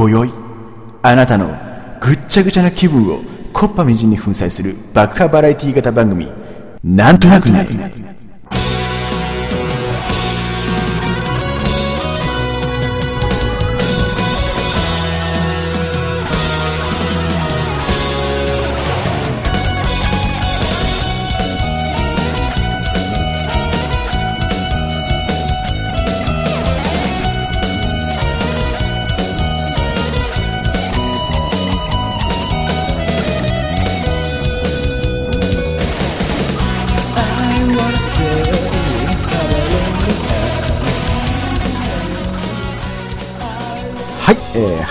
[0.00, 0.32] 今宵
[1.02, 1.48] あなたの
[2.00, 3.20] ぐっちゃぐちゃな気分を
[3.52, 6.32] コッパみじんに粉砕する爆破バラエティ型番組
[6.82, 7.64] なんとなくねは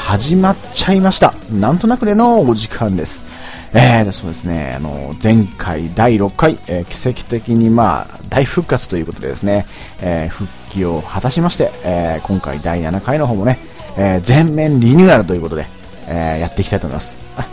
[0.09, 1.36] 始まっちゃいました。
[1.52, 3.27] なんとなくねのお時間です。
[3.73, 9.67] えー、そうですね、あの、前回第6回、えー奇跡的にまあ、大復活ということでですね、
[10.02, 13.59] えー復帰を果たしまして、えー今回第7回の方もね、
[13.98, 15.67] えー全面リニューアルということで、
[16.08, 17.16] えーやっていきたいと思います。
[17.38, 17.45] あ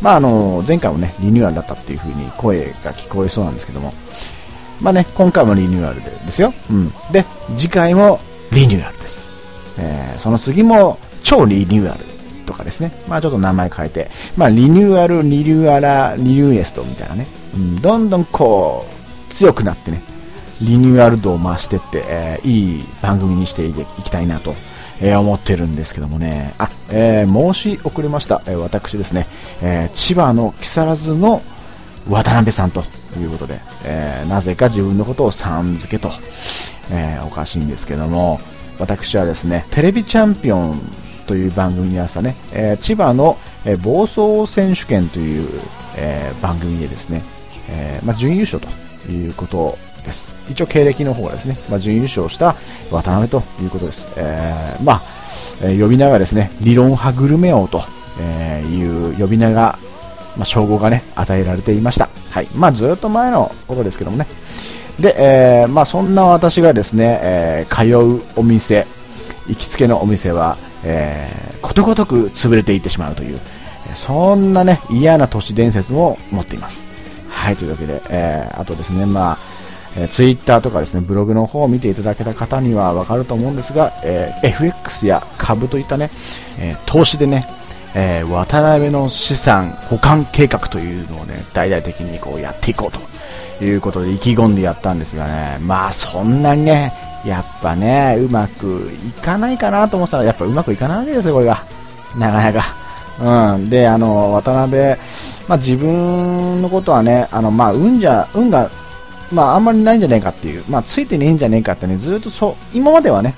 [0.00, 3.92] まあ、あの、前回もね、リニューアルだったっていう風に声が聞こえそうなんですけども、
[4.80, 6.54] まあね、今回もリニューアルでですよ。
[6.70, 6.92] うん。
[7.10, 7.24] で、
[7.56, 8.20] 次回も
[8.52, 9.28] リニューアルです。
[9.80, 12.04] えーその次も超リニューアル
[12.46, 12.92] とかですね。
[13.08, 17.26] まあちょっと名前変えて、まあリニューアル、 renewaler、renewest みたいなね。
[17.54, 18.86] うん、どんどんこ
[19.30, 20.02] う、強くなってね、
[20.62, 23.72] リニューアル度を増してって、えーいい番組にしてい
[24.04, 24.54] きたいなと、
[25.00, 26.54] えー思ってるんですけどもね。
[26.58, 28.42] あ、えー申し遅れました。
[28.46, 29.26] えー私ですね、
[29.62, 31.42] え千葉の木更津の
[32.08, 32.84] 渡辺さんと
[33.18, 36.10] いうことで、えなぜか自分のことをさん付けと、
[36.90, 38.40] えおかしいんですけども、
[38.78, 40.80] 私はですね、テレビチャンピオン
[41.24, 45.48] という番組に朝ね、えー千葉の、えー暴走選手権という、
[45.96, 47.22] えー番組でですね、
[47.68, 50.34] えーまあ、準優勝ということです。
[50.50, 52.54] 一応経歴の方はですね、まあ、準優勝した
[52.90, 54.08] 渡辺ということです。
[54.16, 55.02] えーまあ、
[55.62, 57.80] えー呼び名がですね、理論派グルメ王と
[58.20, 59.78] えいう呼び名が、
[60.36, 62.08] まあ、称号がね、与えられていました。
[62.30, 62.46] はい。
[62.54, 64.26] まあ、ずっと前のことですけどもね。
[65.00, 68.86] で、えーまあ、そんな私がですね、えー通うお店、
[69.48, 73.40] 行きつけのお店は、えーことごとく潰れていってしまうという、
[73.94, 76.86] そんなね、嫌な都市伝説も持っています。
[77.28, 79.38] はい、というわけで、えーあとですね、まあ、
[79.96, 86.10] えー、ツイッターとかですね、ブログの方を見ていただけた方にはわかると思うんですが、えー FX や株といったね、
[86.58, 87.46] えー投資でね、
[87.94, 93.00] えー渡辺の資産保管計画というのをね、大々的にこうやっていこうと
[93.60, 96.92] いうことで意気込んでやったんですがね、まあそんなにね、
[97.24, 101.64] やっぱね、うまくいかないかなと思ったら、やっぱうまくいかないわけですよ、これが。
[102.16, 103.54] なかなか。
[103.54, 103.70] うん。
[103.70, 104.82] で、あの、渡辺、
[105.48, 108.70] まあ自分のことはね、あの、まあ運じゃ、運が、
[109.34, 113.34] まああんまりないんじゃねえかっていう、まあついてねえんじゃねえかってね、ずっとそう、今まではね、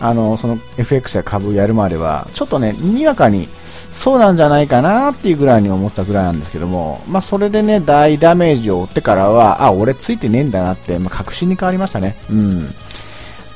[0.00, 3.48] あの、その FX や株をやるまでは、ちょっとね、にわかに、
[3.92, 12.16] そうなんじゃないかなっていうぐらいに思ってたぐらいなんですけども、まあそれでね、大ダメージを負ってからは、あ、俺ついてねえんだなって、まあ確信に変わりましたね。
[12.30, 12.74] うん。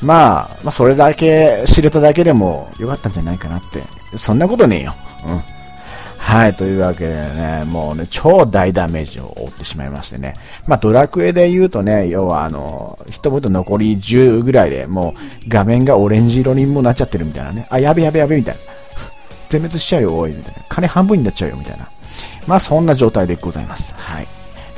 [0.02, 3.82] まあ、まあそれだけ知れただけでもよかったんじゃないかなって。
[4.16, 4.94] そんなことねえよ。
[5.26, 5.53] うん。
[6.24, 10.32] はい、というわけでね、もうね、超大ダメージを負ってしまいましてね。
[10.66, 17.66] まあ、ドラクエで言うとね、要はあの、一言残り10ぐらいで、もう画面がオレンジ色にもなっちゃってるみたいなね。
[17.68, 18.60] あ、やべやべやべみたいな。
[19.50, 20.62] 全滅しちゃうよ、おい、みたいな。
[20.66, 21.86] 金半分になっちゃうよ、みたいな。
[22.46, 23.94] まあ、そんな状態でございます。
[23.98, 24.26] はい。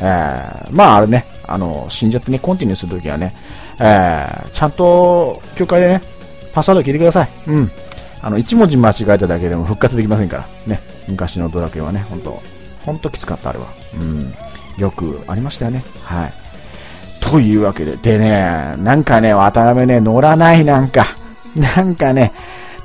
[0.01, 3.33] えー、まあ、あれね、あの、死んじゃってね、コンティニューするときはね、
[3.79, 6.03] えー、ちゃんと、教会でね、
[6.53, 7.29] パスワード聞いてください。
[7.47, 7.71] うん。
[8.23, 10.49] あの、一文字間違えただけでも復活できませんから。
[10.67, 10.81] ね。
[11.09, 12.43] 昔のドラクエはね、ほんと、
[12.85, 13.67] ほんときつかった、あれは。
[14.01, 14.33] うん。
[14.79, 15.85] よくありましたよね。
[16.03, 16.33] はい。
[17.21, 21.05] というわけで、でね、なんかね、渡辺ね、乗らない、なんか。
[21.77, 22.33] なんかね、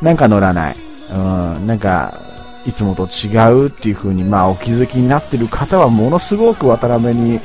[0.01, 0.75] なんか乗らない。
[1.13, 2.19] うん、なんか、
[2.65, 7.39] いつもと違うっていう風に、まあ、お気づきになってる方は、ものすごく渡辺に、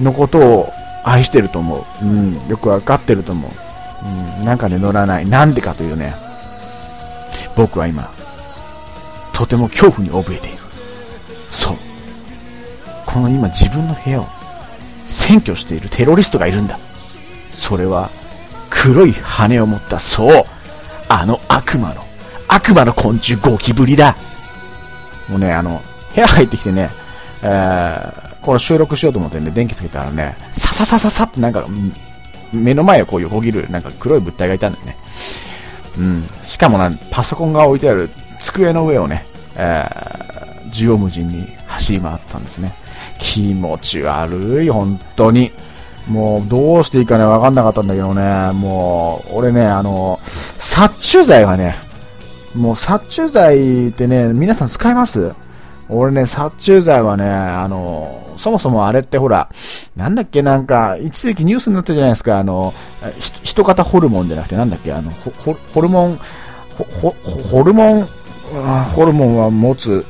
[0.00, 0.72] のことを
[1.04, 2.04] 愛してると思う。
[2.04, 3.50] うん、よくわかってると思う。
[4.38, 5.28] うん、なんかね、乗らない。
[5.28, 6.14] なんでかというね、
[7.56, 8.12] 僕は今、
[9.32, 10.58] とても恐怖に怯えている。
[11.50, 11.76] そう。
[13.06, 14.26] この今自分の部屋を
[15.06, 16.78] 占拠しているテロリストがいるんだ。
[17.50, 18.10] それは、
[18.70, 20.44] 黒い羽を持った、そう、
[21.08, 22.04] あの悪魔の、
[22.48, 24.16] 悪魔の昆虫ゴキブリだ。
[25.28, 25.82] もうね、あの、
[26.14, 26.90] 部屋入ってきてね、
[27.42, 31.66] えー、これ収録しようと思ってね、電気つけたらね、さささささってなんか、
[32.52, 34.96] 目の前をこう横切る、なんか黒い物体がいたんだよね。
[35.98, 36.24] うん。
[36.42, 42.74] しかもな、パソコンが置いてある机の上をね、えー、縦横無尽に走り回ったんですね。
[43.18, 45.52] 気持ち悪い、本当に。
[46.08, 51.76] もう、どうしていいかね、わかんなかったんだけどね、もう、俺ね、あの、殺虫剤がね、
[52.56, 55.32] もう殺虫剤ってね、皆さん使います
[55.92, 59.48] 俺ね、殺虫剤はね、あの、そもそもあれってほら、
[59.96, 62.72] なんだっけ、なんか、一時期ニュースになったじゃないですか、あの、
[63.42, 66.18] 人型ホルモンじゃなくて、なんだっけ、あの、ホホルモン、
[66.74, 67.14] ホ
[67.50, 68.06] ホルモン、
[68.94, 70.04] ホルモンは持つ、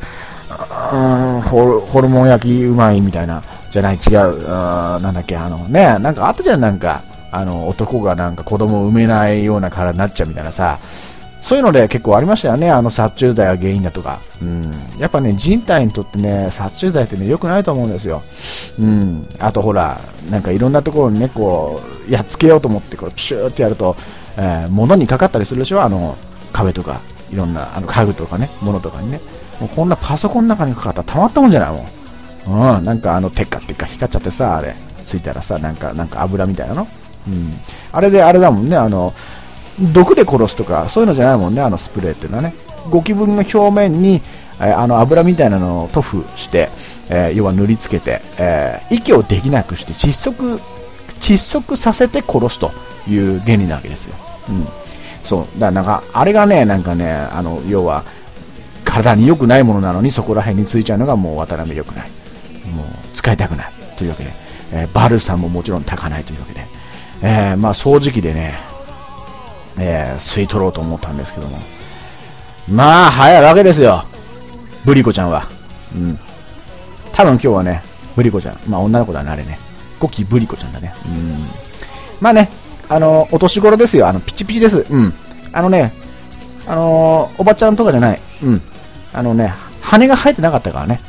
[1.51, 7.03] ホホルモン焼きうまいみたいな、じゃない、違う、なんだっけ、あのね、なんかあったじゃん、なんか、
[7.33, 10.79] あの、男がなんか子供を産めないような体になっちゃうみたいなさ、
[11.43, 14.21] そういうので結構ありましたよね、あの殺虫剤が原因だとか。
[14.41, 14.71] うん。
[14.97, 18.23] やっぱね、人体にとってね、殺虫剤ってね、良くないと思うんですよ。
[18.79, 19.29] うん。
[19.41, 20.01] あとほら、
[20.31, 23.97] なんかいろんなところにね、こう、やっつけようと思って、こう、プシューってやると、
[24.37, 25.83] えー、物にかかったりするでしょ？
[25.83, 26.17] あの、
[26.53, 27.01] 壁とか、
[27.33, 29.21] いろんな、あの、家具とかね、物とかにね。
[29.61, 31.71] もうこんなパソコンの中にかかったらたまったもんじゃない
[32.47, 32.77] もん。
[32.77, 32.85] うん。
[32.85, 36.87] なんかあの、テッカテッカ光っちゃってさ、あれ、ついたらさ、なんか、なんか油みたいなの？
[37.27, 37.53] うん。
[37.91, 39.13] あれであれだもんね、あの、
[39.81, 42.55] 毒で殺すとか、そういうのじゃないもんね、あのスプレーっていうのはね。
[42.91, 44.21] ゴキブリの表面に、
[44.61, 46.69] えー、あの油みたいなのを塗布して、
[47.09, 50.61] えー、要は塗りつけて、えー、息をできなくして窒息、
[51.21, 52.73] 窒息させて殺すと
[53.09, 54.17] いう原理なわけですよ。
[54.49, 54.67] うん。
[55.23, 55.45] そう。
[55.59, 58.05] だからなんか、あれがね、なんかね、あの、要は、
[58.85, 62.11] 体に良くないものなのにそこら辺についちゃうのがもう渡辺良くない。
[62.75, 63.73] もう、使いたくない。
[63.97, 64.31] というわけで、
[64.73, 66.67] えー、バルサももちろん炊かないというわけで、
[67.23, 68.55] えー、まあ掃除機でね、
[69.79, 71.59] えー、吸い取ろうと思ったんですけども。
[72.69, 74.05] まあ、早いわけですよ。
[74.85, 75.45] ブリコちゃんは。
[75.95, 76.19] うん。
[77.13, 77.83] 多分今日はね、
[78.17, 78.59] ブリコちゃん。
[78.69, 79.59] まあ女の子だね、あれね。
[79.99, 80.93] ゴキブリコちゃんだね。
[81.07, 81.37] うん。
[82.21, 82.51] まあね、
[82.89, 84.09] あの、お年頃ですよ。
[84.09, 84.85] あの、ピチピチです。
[84.91, 85.15] うん。
[85.53, 85.93] あのね、
[86.67, 88.21] あのおばちゃんとかじゃない。
[88.43, 88.63] うん。
[89.13, 91.01] あのね、羽が生えてなかったからね。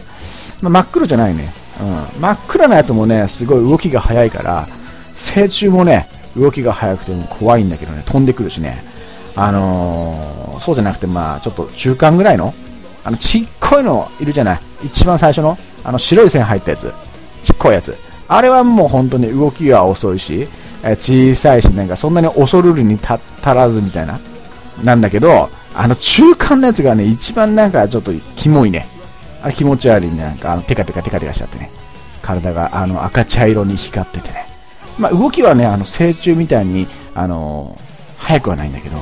[0.62, 1.54] まあ、真っ黒じゃないね。
[1.80, 2.22] うん。
[2.22, 4.68] 真っ暗なやつもね、すごい動きが速いから、
[5.16, 8.84] 成虫もね、動きが速くても怖いんだけどね、飛んでくるしね。
[9.36, 12.54] あのー、そうじゃなくて、まあ、ちょっと中間ぐらいの、
[13.04, 14.60] あの、ちっこいのいるじゃない。
[14.84, 16.94] 一番最初の、あの、白い線入ったやつ。
[17.42, 17.96] ちっこいやつ。
[18.28, 20.48] あれはもう本当に動きが遅いし、
[20.84, 24.20] え小さいし、なんかそんなに恐るるに足らずみたいな。
[24.84, 28.88] なんだけど、あの中間のやつがね、一番なんかちょっとキモいね。
[29.42, 30.18] あれ気持ち悪いね。
[30.24, 31.70] なんかあのテカテカテカテカしちゃってね。
[32.22, 34.53] 体があの赤茶色に光っててね。
[35.00, 37.78] まあ、動きはね、あの、成虫みたいに、あの
[38.18, 38.98] 速くはないんだけど、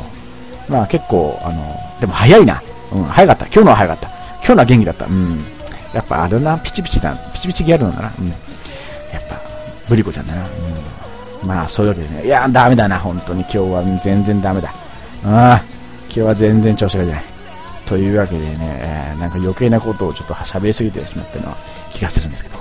[0.68, 2.62] まあ結構、あのでも速いな。
[2.92, 3.46] うん、速かった。
[3.46, 4.08] 今日のは速かった。
[4.10, 5.06] 今日のは元気だった。
[5.06, 5.40] うん。
[5.94, 7.16] やっぱあれな、ピチピチだ。
[7.34, 8.14] ピチピチギャルなんだな。
[8.20, 8.30] うん。
[8.30, 8.38] やっ
[9.30, 9.36] ぱ、
[9.88, 10.46] ブリコちゃんだな。
[10.46, 11.48] うん。
[11.48, 12.26] まあ、そういうわけでね。
[12.26, 13.42] いや、ダメだな、本当に。
[13.42, 14.74] 今日は全然ダメだ。
[15.24, 15.64] ああ、
[16.06, 17.24] 今日は全然調子が出ない。
[17.86, 21.58] というわけでね、えー、なんか余計なことをちょっと喋りすぎてしまったのは
[21.92, 22.56] 気がするんですけど。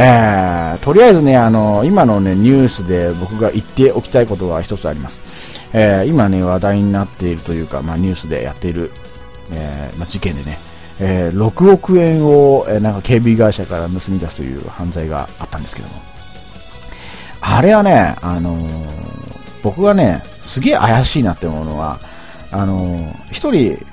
[0.00, 5.66] えー、とりあえずね、あの、今のね、ニュースで僕が言っておきたいことが一つあります。
[5.72, 8.92] えー、今ね、話題になっているというか、まあ、ニュースでやっている、
[9.50, 10.56] えー、まあ、事件でね、
[11.00, 15.94] えー、6億円を、え、なんか警備会社から盗み出すという犯罪があったんですけども。
[17.40, 18.56] あれはね、あの、
[19.64, 21.98] 僕がね、すげえ怪しいなって思うのは、
[22.52, 23.84] あのー、一人、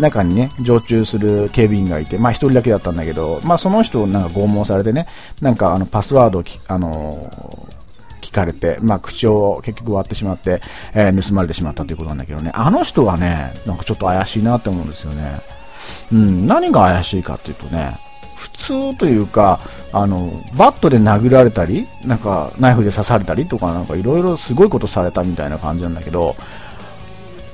[0.00, 5.06] 中にね、常駐する警備員がいて、まあ一人だけだったんだけど、まあその人をなんか拷問されてね、
[5.40, 7.30] なんかあのパスワードをあの
[8.20, 10.60] 聞かれて、まあ口を結局割ってしまって、
[10.94, 15.40] えー、盗まれてしまったということなんだけどね、あの人はね、なんかちょっと怪しいなって思うんですよね。
[16.12, 17.98] うん、何が怪しいかっていうとね、
[18.36, 19.60] 普通というか、
[19.92, 26.36] あの、バットで殴られたり、なんかナイフで刺されたりとかなんかいろいろすごいことされたみたいな感じなんだけど、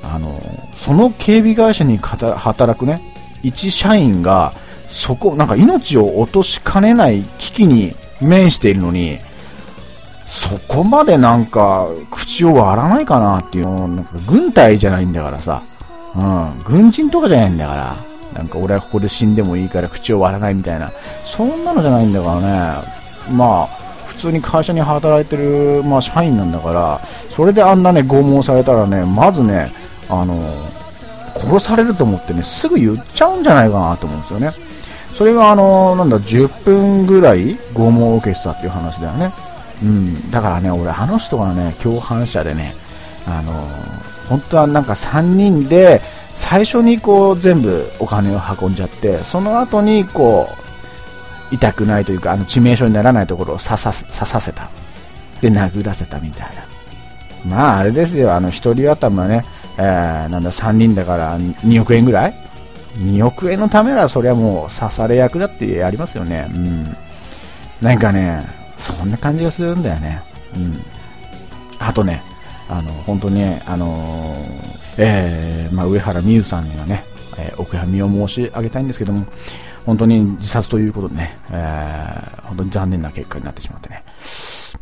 [0.03, 0.41] あの、
[0.75, 3.01] その警備会社に働くね、
[3.43, 4.53] 一社員が、
[4.87, 9.19] そこ、なんか命を落としかねない危機に面しているのに、
[10.27, 15.63] そこまでなんか、口を割らないかなっていう、なんか軍隊じゃないんだからさ、
[16.15, 17.97] うん、軍人とかじゃないんだから、
[18.35, 20.91] なんか俺はここで死んでもいいから口を割らないみたいな、
[21.25, 22.47] そんなのじゃないんだからね、
[23.31, 23.67] まあ、
[24.07, 29.73] 普通に会社に働いてる、まあ、社員なんだから、それであんなね、拷問されたらね、まずね、
[30.21, 30.43] あの、
[31.35, 34.51] 殺されると思ってね、すぐ言っちゃうんじゃないかなと思うんですよね。
[35.15, 39.33] それがあの、なんだ、10分ぐらい拷問を受けてたっていう話だよね。
[39.83, 40.31] うん。
[40.31, 42.75] だからね、俺あの人がね、共犯者でね、
[43.27, 43.53] あの、
[44.29, 46.01] 本当はなんか3人で、
[46.35, 54.71] 最初にこう全部お金を運んじゃって、その後にこう、痛くないというか、あの致命傷にならないところを刺させた。
[55.43, 56.63] で、殴らせたみたいな。
[57.45, 59.45] まあ、あれですよ、あの、一人頭ね、
[59.79, 62.35] えー、なんだ、3人だから2億円ぐらい
[62.99, 66.49] ?2 億円のためならそりゃもう刺され役だってやりますよね。
[66.55, 66.97] うん。
[67.81, 70.23] なんかね、そんな感じがするんだよね。
[70.55, 70.81] うん。
[71.79, 72.23] あとね、
[72.69, 77.05] あの、本当にね、あのー、えー、まあ、上原美優さんにはね、
[77.39, 79.27] えー、お悔やみを申し上げたいんですけども、
[79.85, 84.03] 本当に自殺ということでね、えー、本当に残念な結果になってしまってね、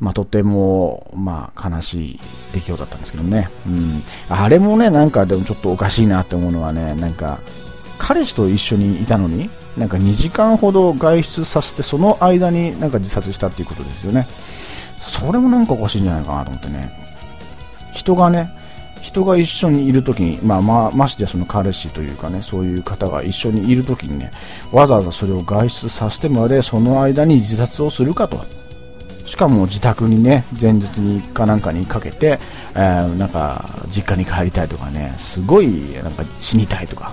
[0.00, 2.20] まあ、とても、まあ、悲しい
[2.52, 4.02] 出来事だったんですけどね、うん。
[4.28, 7.40] あれもね、なんかでもちょっとおかしいなって思うのはね、なんか、
[7.98, 14.24] 彼氏と一緒にいたのに、なんか2時間ほど外出させて、その間になんか自殺したっていうことですよね。
[14.24, 16.90] それもなんかおかしいんじゃないかなと思ってね。
[17.92, 18.50] 人がね、
[19.02, 24.30] 人が一緒にいるときに、まあまあ、ましてその彼氏というかね、そういう方が一緒にいるときにね、
[24.72, 28.44] わざわざそれを外出させてまで、その間に自殺をするかと。
[29.30, 32.40] しかも自宅にね、前日にかなんかにかけて、
[32.74, 37.12] えー、なんか、実家に帰りたいとかね、すごい、なんか死にたいとか、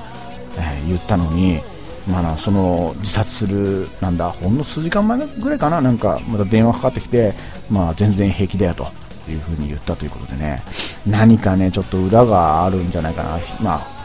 [0.56, 1.60] えー、言ったのに、
[2.08, 7.36] まあ、その自殺する、なんだ、ほんの数時間前ぐらいかな、なんか、また電話かかってきて、
[7.70, 8.88] まあ、全然平気だよと
[9.30, 10.64] いうふうに言ったということでね、
[11.06, 13.97] 何かね、ちょっと裏があるんじゃないかな、まあ、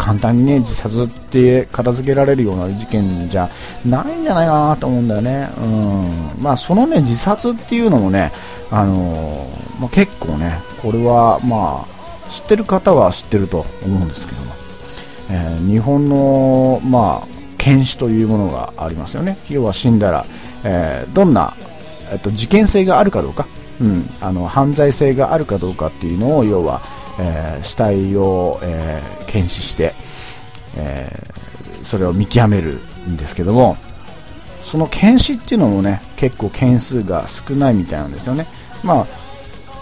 [0.00, 3.50] 簡単にね、自殺って片付けられるような事件じゃ
[3.84, 5.50] ないんじゃないかなと思うんだよね。
[5.58, 6.42] うん。
[6.42, 8.32] まあ、そのね、自殺っていうのもね、
[8.70, 14.52] あのー、まあ、結構ね、これは、まあ、知ってる方は知ってると思うんですけども、
[15.32, 17.26] えー、日本の、まあ、
[17.58, 19.36] 検視というものがありますよね。
[19.50, 20.24] 要は死んだら、
[20.64, 21.54] えー、どんな、
[22.10, 23.46] えっと、事件性があるかどうか、
[23.82, 26.80] うん、あの犯罪性があるかどうかっていうのを要は、
[27.20, 29.92] えー、死体を、えー、検視して、
[30.76, 32.74] えー、それを見極める
[33.08, 33.76] んですけども
[34.60, 38.46] その検視っていうのもね結構件数が少ないみたいなんですよね。
[38.82, 39.06] まあ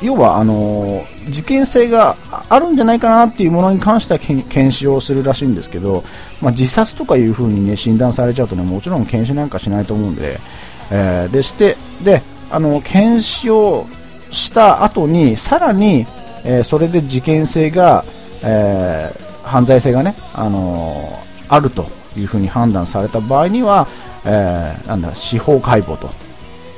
[0.01, 2.17] 要はあの事件性が
[2.49, 6.05] あるんじゃないかなっていうものに関しては検視をするらしいんですけど、
[6.41, 10.39] まあ、自殺とかいう風にね診断されちゃうとねもちろん検視なんかしないと思うんで、
[10.93, 13.87] えー、でしてであの検視を
[14.31, 16.07] した後にさらに、
[16.45, 18.05] えー、それで事件性が、
[18.43, 23.87] えー、犯罪性がね、あのあるというふうに判断された場合には、
[24.25, 26.11] えなんだ司法解剖と、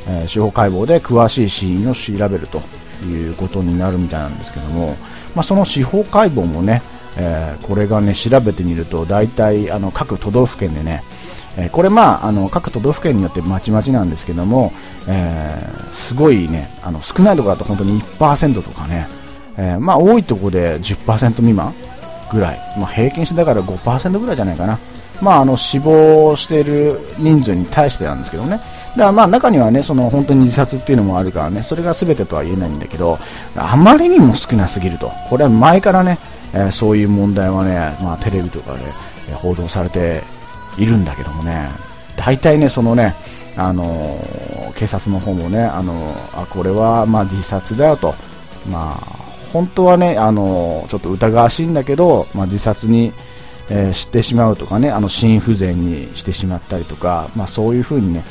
[0.06, 2.62] え司法解剖で詳しい死因を調べると
[3.04, 4.96] いうことになるみたいなんですけども、
[5.34, 6.82] まあ、その司法解剖もね、
[7.16, 11.02] えこれがね調べてみると大体あの各都道府県でね、
[11.56, 14.72] えこれまああの各都道府県によってまちまちなんですけども、
[15.08, 19.08] えー、すごいねあの少ないところだと本当に1%とかね、
[19.60, 21.74] えー、まあ多いところで10%未満
[22.32, 24.78] ぐらい、まあ、平均してだから5%ぐらいじゃないかな、
[25.20, 28.50] まあ、あの死亡している人数に対してなんですけどね。
[28.50, 28.62] だか
[28.96, 33.20] らまあ中にはねその本当に自殺っていうのもあるからねそれが全てとは言えないんだけど
[33.54, 35.12] あまりにも少なすぎると。
[35.28, 36.18] これは前からね、
[36.54, 38.80] えー、そういう問題はね、まあ、テレビとかで、
[39.30, 40.22] え報道されて
[40.78, 41.68] いるんだけどもね、
[42.16, 43.14] 大体ね、そのね、
[43.56, 48.14] あのー、警察の方もね、あのー、あこれはま自殺だよと、
[48.70, 49.19] まあ、
[49.52, 53.12] 本当はね、あの、ちょっと疑わしいんだけど、まあ、自殺に、
[53.72, 58.24] えしてしまうとかね、あの心不全にしてしまったりとか、まあ、そういう風にね、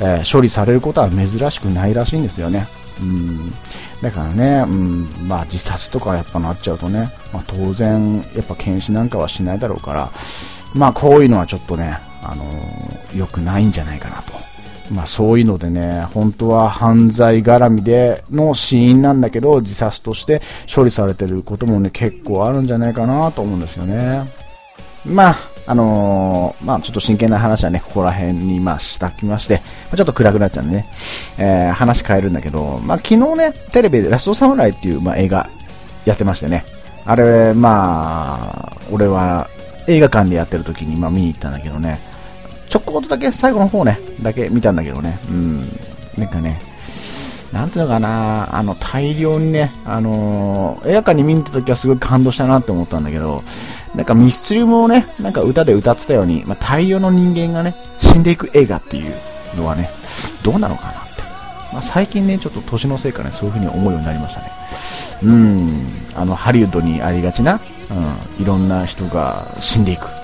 [0.00, 2.66] え処理されることは珍しくないらしいんですよね。
[3.00, 3.52] うん
[4.02, 10.10] だからね、うんまあ、自殺とかやっぱなっちゃうとね、まあ、当然、やっぱ検視なんかはしないだろうから、
[10.74, 14.49] まあこういうのはちょっとね、あのー、良くないんじゃないかなと。
[14.90, 20.40] まあそういうのでね、本当は犯罪絡みでの死因なんだけど、自殺として
[20.72, 24.22] 処理されてることもね、結構あるんじゃないかなと思うんですよね。
[25.04, 30.88] まあ、あのー、まあちょっと真剣な話はね、ここら辺にまあしたきまして、まちょっと暗くなっちゃうんでね、
[31.38, 35.48] えー、話変えるんだけど、まあ昨日ね、テレビでラストサムライっていう、まあ、映画
[36.04, 36.64] やってましてね、
[37.06, 39.48] あれ、まあ、俺は
[39.86, 41.98] 映画館でやってる時に、まあ見に行ったんだけどね、
[42.70, 45.60] ちょこっとだけ最後の方ね、だけ見たんだけどね、うん、
[46.16, 46.62] なんかね、
[47.52, 53.42] なんていうのかな、あの、大量にね、あのー、映画館に見に行った時はすごい感動したなって思ったんだけど、
[53.96, 59.12] なんかミスチルもね、なんか歌で歌ってたように、まあ、大量の人間がね、死んでいく映画っていう
[59.56, 59.90] のはね、
[60.44, 61.22] どうなのかなって。
[61.72, 64.52] まあ、最近ね、ちょっと年のせいかね、そういう風に思うようになりましたね。
[65.24, 67.60] うん、あの、ハリウッドにありがちな、
[67.90, 70.19] うん、いろんな人が死んでいく。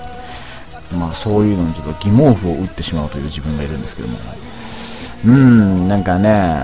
[0.91, 4.17] まあそういうのにちょっと疑問符を打ってしまうという自分がいるんですけども。
[4.17, 4.37] はい
[5.25, 6.61] うん、なんかね、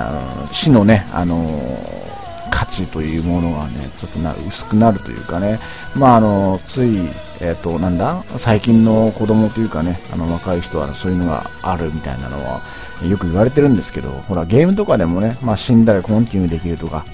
[0.52, 5.60] 死のね、あのー、価値というものがね、ちょっとな薄くなるというかね、
[5.96, 6.98] まああの、つい、
[7.42, 12.62] えっ、ー、と、なんだ、最近の子供というかね、あの若い人はそういうのがあるみたいなのは、
[13.10, 17.06] よく言われてるんですけど、ほら、ゲームとかでもね、まあ死んだらコンティニューできるとか、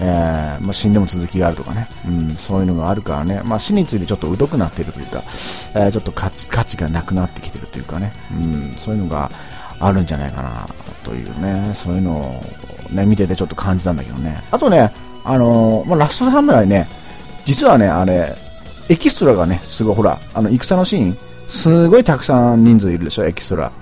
[0.00, 9.30] えー、まあ、死んでも続きがあるとかね、うん、そういうのがあるからね、まあ、死についてちょっと疎くなっているというか、えー、ちょっと価値価値がなくなってきてるというかね、うん、そういうのが
[9.80, 10.68] あるんじゃないかな
[11.02, 12.40] というね、そういうの
[12.90, 14.42] を、ね、見ててちょっと感じたんだけどね。
[14.50, 14.92] あとね、
[15.24, 16.86] あのー、まあ、ラストサムライね、
[17.44, 18.34] 実はね、あれ、
[18.88, 21.16] エキストラがね、すごいほら、あの、戦のシーン、
[21.48, 23.72] すごいたくさん人数いるでしょ、エキストラ。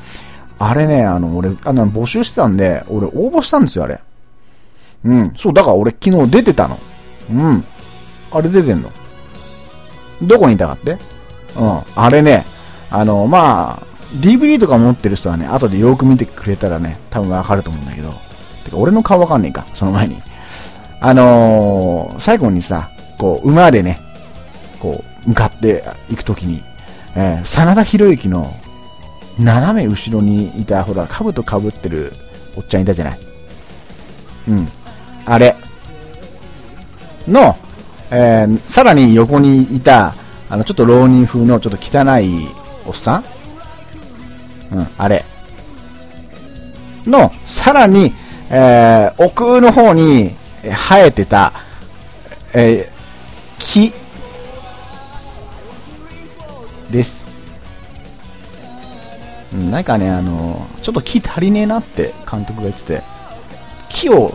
[0.59, 4.01] あれね、あの、俺、あの、募集してたんで、俺応募したんですよ、あれ。
[5.05, 5.33] うん。
[5.37, 6.79] そう、だから俺昨日出てたの。
[7.31, 7.65] うん。
[8.31, 8.91] あれ出てんの。
[10.23, 10.93] どこにいたかって？
[11.57, 11.81] うん。
[11.97, 12.45] あれね、
[12.91, 18.13] あの、まあ、DVD とか持ってる人はね、後でよく見てくれたらね、多分わかると思うんだけど。
[18.65, 20.23] てか、俺の顔わかんねえか、その前に。
[21.01, 24.01] あのー、最後にさ、こう、馬でね、
[24.79, 26.63] こう、向かっていくときに、
[27.17, 28.55] えー、真田広之の
[29.39, 32.13] 斜め後ろにいた、ほら、兜かぶってる
[32.57, 33.19] おっちゃんいたじゃない？
[34.49, 34.69] うん。
[35.27, 35.57] あれ。
[37.29, 37.57] の、
[38.11, 40.15] えー、さらに横にいた、
[40.51, 42.49] あの、ちょっと浪人風のちょっと汚い
[42.85, 43.25] おっさん？
[44.77, 45.25] うん、あれ。
[47.07, 48.13] の、さらに、
[48.51, 51.53] えー、奥の方に生えてた、
[52.55, 52.93] えー、
[53.59, 53.95] 木
[56.91, 57.29] です。
[59.53, 63.03] なんかね、あの、ちょっと木足りねえなって監督が言ってて、
[63.89, 64.35] 木を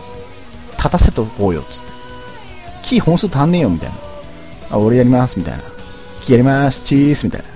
[0.78, 1.92] 立たせとこうよ、つって。
[2.82, 3.96] 木本数足んねえよ、みたいな。
[4.70, 5.62] あ、俺やります、みたいな。
[6.22, 7.46] 木やります、チーズ、みたいな。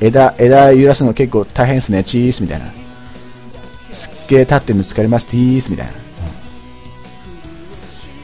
[0.00, 2.66] 枝、枝揺らすの結構大変ですね、チーズ、みたいな。
[3.90, 5.92] すっげえ立ってるの疲れます、ティース、みたいな。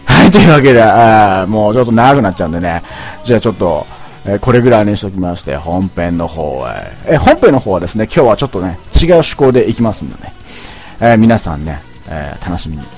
[0.06, 2.82] はい、 というわけで、あもうちょっと長くなっちゃうんでね。
[3.24, 3.86] じゃあちょっと、
[4.26, 7.14] えこれぐらいにしときまして、本編の方へ。
[7.14, 10.34] え本編の方はですね、今日はちょっとね、違う趣向でいきますんでね。
[11.00, 12.97] え皆さんね、え、楽しみに。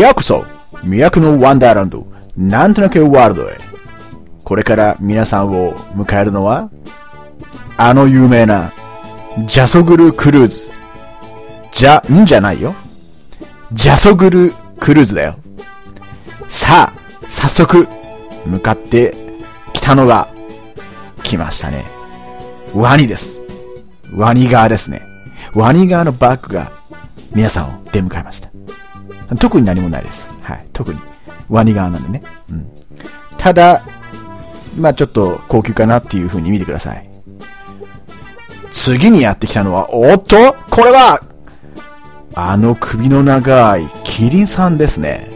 [0.00, 0.46] ようこそ
[0.82, 3.58] 都のワンダーランド、なんとなくワールドへ。
[4.44, 6.70] これから皆さんを迎えるのは、
[7.76, 8.72] あの有名な、
[9.44, 10.72] ジャソグルクルーズ。
[11.72, 12.74] じゃ、んじゃないよ。
[13.72, 15.36] ジャソグルクルーズだよ。
[16.48, 17.86] さあ、早速、
[18.46, 19.14] 向かって
[19.74, 20.28] きたのが、
[21.22, 21.84] 来ましたね。
[22.74, 23.42] ワニです。
[24.16, 25.02] ワニ側ですね。
[25.54, 26.72] ワニ側のバッグが
[27.34, 28.49] 皆さんを出迎えました。
[29.38, 30.28] 特に何もないです。
[30.42, 30.66] はい。
[30.72, 31.00] 特に。
[31.48, 32.22] ワニ側なんでね。
[32.50, 32.66] うん。
[33.36, 33.82] ただ、
[34.76, 37.08] まあちょっと高級かなっていう風に見てください。
[38.70, 41.20] 次にやってきたのは、おっとこれは
[42.34, 45.30] あの首の長いキリンさんですね。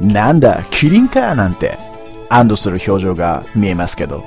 [0.00, 1.78] なんだ、キリンかなんて、
[2.28, 4.24] 安堵する表情が見えますけど。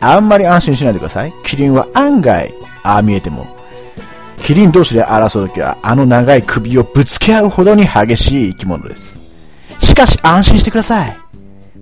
[0.00, 1.32] あんまり安心しないでください。
[1.44, 3.46] キリンは案外、ああ見えても、
[4.42, 9.18] キリン同士で争うときは、あの長い首をぶつけ合うほどに激しい生き物です。
[9.78, 11.16] しかし安心してください。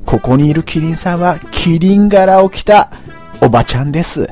[0.05, 2.91] ここにいるキリンさんは、キリン柄を着た
[3.41, 4.29] おばちゃんです。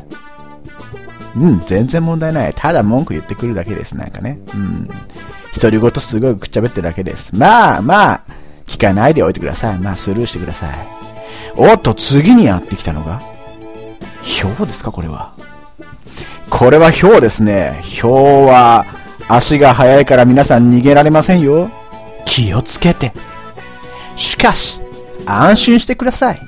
[1.37, 2.55] うん、全然問題ない。
[2.55, 3.97] ただ文句言ってくるだけです。
[3.97, 4.39] なんかね。
[4.55, 4.89] うん。
[5.59, 7.37] 独り言すごいくっちゃべってるだけです。
[7.37, 8.21] まあまあ、
[8.67, 9.79] 聞かないでおいてください。
[9.79, 10.87] まあスルーしてください。
[11.57, 13.23] おっと、次にやってきたのが、
[14.23, 15.36] ヒョウですかこれは。
[16.51, 17.79] これはヒョウですね。
[17.83, 18.87] ヒョウは
[19.29, 21.71] 足が速いから皆さん逃げられませんよ。
[22.25, 23.13] 気をつけて。
[24.17, 24.81] しかし、
[25.27, 26.41] 安心してください。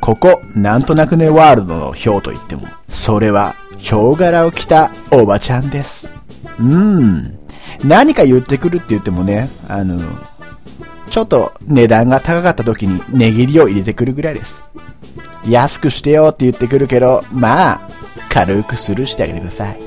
[0.00, 6.12] ここ、なんとなくねワールドのヒョウと言っても、それはヒョウ柄を着たおばちゃんです。
[6.58, 7.38] うーん。
[7.84, 10.00] 何か言ってくるって言ってもね、あの、
[11.08, 14.70] ちょっと値段が高かった時に値切りを入れてくるぐらいです。
[15.48, 17.88] 安くしてよって言ってくるけど、まあ、
[18.34, 19.78] 軽くスルーしてあげてください。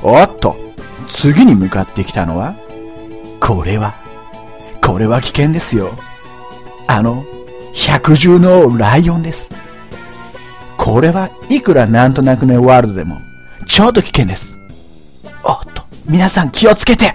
[0.00, 0.56] おっと、
[1.08, 2.54] 次に向かってきたのは、
[3.40, 3.96] これは、
[4.80, 5.90] これは危険ですよ。
[6.86, 7.24] あの、
[7.74, 9.52] 百獣のライオンです。
[10.76, 13.16] これはいくらなんとなくねワールドでも、
[13.66, 14.56] ちょっと危険です。
[15.42, 17.12] おっと、皆さん気をつけて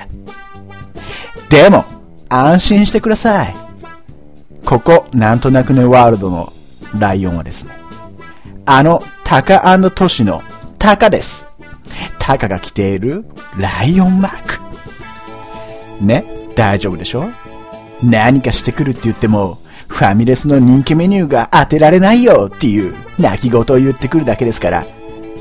[1.48, 1.86] でも、
[2.28, 3.56] 安心してください。
[4.66, 6.52] ここ、なんとなくねワールドの
[7.00, 7.74] ライオンはですね、
[8.66, 10.42] あの、タカトシの
[10.80, 11.50] タカです。
[12.18, 13.26] タカが着ている
[13.58, 14.44] ライオンマー
[16.00, 16.04] ク。
[16.04, 16.24] ね、
[16.56, 17.30] 大丈夫でしょ？
[18.02, 19.60] 何かしてくるって言っても、
[19.90, 24.86] ファミレスの人気メニューが当てられないよっていう泣き言を言ってくるだけですから、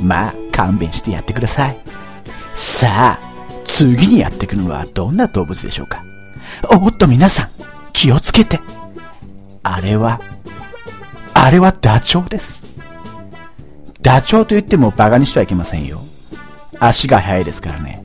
[0.02, 1.78] まあ勘弁してやってください。
[2.56, 3.20] さあ、
[3.64, 6.02] 次にやってくるのはどんな動物でしょうか？
[6.82, 7.50] おっと皆さん、
[7.92, 8.58] 気をつけて。
[9.62, 10.20] あれは、
[11.34, 12.66] あれはダチョウです。
[14.06, 16.00] ダチョウと言っても馬鹿にしてはいけませんよ。
[16.78, 18.04] 足が速いですからね。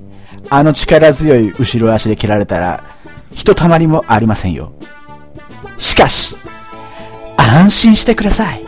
[0.50, 2.84] あの力強い後ろ足で蹴られたら、
[3.30, 4.74] ひとたまりもありませんよ。
[5.78, 6.36] しかし、
[7.38, 8.66] 安心してください。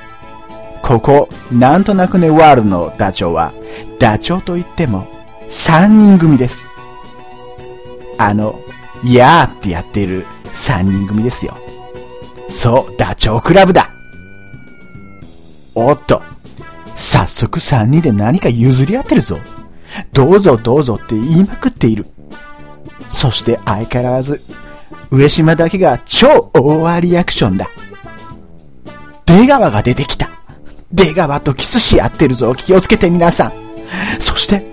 [0.84, 3.52] ここ、なんとなくねワールドのダチョウは、
[3.98, 5.08] ダチョウと言っても、
[5.50, 6.70] 3人組です。
[8.20, 8.60] あの、
[9.04, 11.58] やーってやっている3人組ですよ。
[12.48, 13.90] そう、ダチョウクラブだ
[15.74, 16.22] おっと、
[16.96, 19.40] 早速3人で何か譲り合ってるぞ。
[20.12, 22.06] どうぞどうぞって言いまくっている。
[23.10, 24.42] そして相変わらず、
[25.12, 27.70] 上島だけが超オーバーリアクションだ。
[29.26, 30.30] 出川が出てきた。
[30.92, 32.54] 出川とキスし合ってるぞ。
[32.56, 33.54] 気をつけて皆さん。
[34.20, 34.64] そして、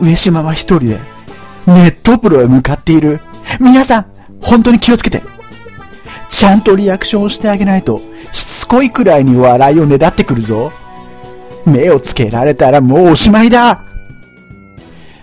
[0.00, 1.00] 上島は一人で、
[1.66, 3.20] ネットプロへ向かっている。
[3.60, 4.06] 皆さん、
[4.40, 5.22] 本当に気をつけて。
[6.28, 8.00] ちゃんとリアクションをしてあげないと、
[8.32, 10.72] しつこいくらいに笑いをねだってくるぞ。
[11.68, 13.80] 目をつけられたらもうおしまいだ。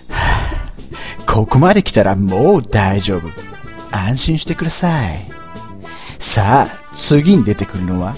[1.25, 3.29] ここまで来たらもう大丈夫。
[3.91, 5.25] 安心してください。
[6.19, 8.15] さあ、次に出てくるのは、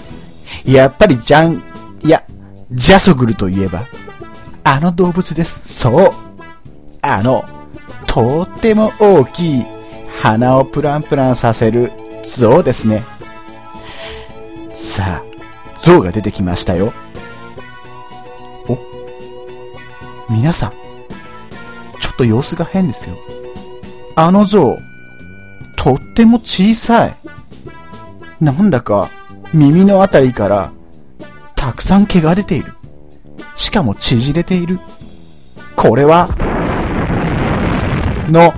[0.64, 1.62] やっぱりジャン、
[2.04, 2.24] いや、
[2.70, 3.86] ジャソグルといえば、
[4.64, 5.80] あの動物です。
[5.80, 6.10] そう。
[7.00, 7.44] あの、
[8.06, 9.64] とっても大きい
[10.20, 11.92] 鼻をプランプランさせる
[12.24, 13.04] 象ですね。
[14.74, 16.92] さあ、象が出てきましたよ。
[20.30, 20.72] 皆さん、
[22.00, 23.16] ちょっと様子が変ですよ。
[24.14, 24.76] あの象、
[25.76, 27.16] とっても小さい。
[28.40, 29.10] なんだか
[29.52, 30.70] 耳のあたりから
[31.56, 32.74] たくさん毛が出ている。
[33.56, 34.78] しかも縮れている。
[35.76, 36.28] これは、
[38.28, 38.52] の、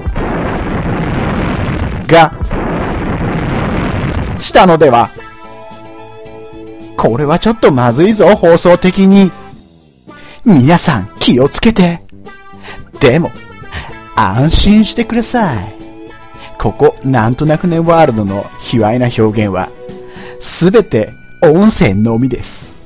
[2.06, 2.32] が、
[4.38, 5.10] したのでは。
[6.96, 9.30] これはちょっとまずいぞ、放送的に。
[10.44, 12.00] 皆さん気をつけて。
[13.00, 13.30] でも、
[14.16, 15.74] 安心してください。
[16.58, 19.70] ここ、なんとなくねワールドの卑猥な表現は、
[20.38, 21.10] すべて
[21.42, 22.76] 音声のみです。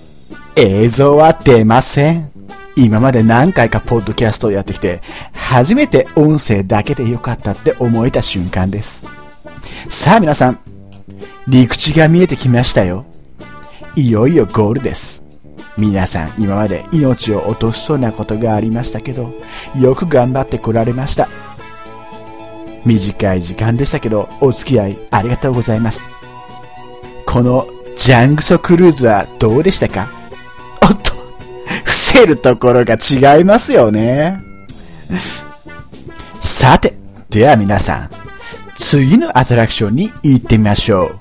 [0.57, 2.31] 映像は出ません。
[2.77, 5.01] 今まで何回かポッドキャストをやってきて、
[5.33, 9.07] 初めて音声だけでよかったって思えた瞬間です。
[9.88, 10.59] さあ皆さん、
[11.47, 13.05] 陸地が見えてきましたよ。
[13.97, 15.25] いよいよゴールです。
[15.77, 19.33] 皆さん今まで命を落としそうなことがありましたけど、
[19.81, 21.29] よく頑張ってこられました。
[22.85, 26.11] 短い時間でしたけど、お付き合いありがとうございます。
[27.27, 30.09] このジャングソクルーズはどうでしたか？
[30.83, 31.13] おっと、
[31.85, 34.39] 伏せるところが違いますよね。
[36.41, 36.95] さて、
[37.31, 38.11] では皆さん、
[38.77, 41.19] 次のアトラクションに行ってみましょう。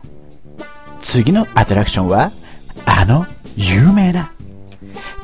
[1.01, 2.31] 次のアトラクションは、
[2.85, 4.31] あの有名な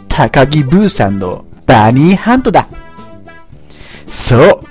[0.09, 2.67] 高木ブーさんのバニーハントだ。
[4.07, 4.61] そう。